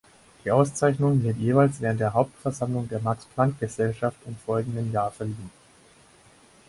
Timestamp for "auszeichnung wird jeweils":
0.49-1.79